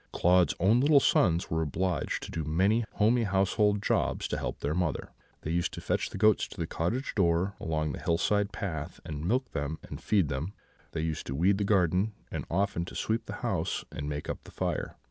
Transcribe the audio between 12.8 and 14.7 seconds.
to sweep the house and make up the